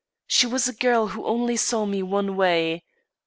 [0.25, 2.83] She was a girl who only saw one way.